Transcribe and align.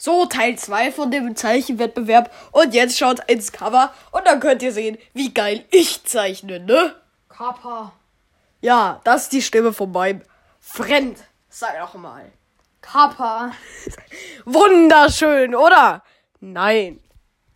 So, 0.00 0.26
Teil 0.26 0.56
2 0.56 0.92
von 0.92 1.10
dem 1.10 1.34
Zeichenwettbewerb. 1.34 2.32
Und 2.52 2.72
jetzt 2.72 2.96
schaut 2.96 3.28
ins 3.28 3.50
Cover 3.50 3.92
und 4.12 4.26
dann 4.26 4.38
könnt 4.38 4.62
ihr 4.62 4.72
sehen, 4.72 4.96
wie 5.12 5.34
geil 5.34 5.64
ich 5.72 6.04
zeichne, 6.04 6.60
ne? 6.60 6.94
Kappa. 7.28 7.92
Ja, 8.60 9.00
das 9.02 9.24
ist 9.24 9.32
die 9.32 9.42
Stimme 9.42 9.72
von 9.72 9.90
meinem 9.90 10.22
Friend. 10.60 11.18
Sag 11.48 11.78
doch 11.80 11.94
mal. 11.94 12.30
Kappa. 12.80 13.52
Wunderschön, 14.44 15.54
oder? 15.56 16.04
Nein. 16.40 17.00